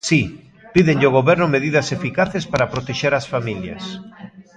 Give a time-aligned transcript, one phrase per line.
[0.09, 0.21] Si,
[0.73, 3.83] pídenlle ao Goberno medidas eficaces para protexer as familias.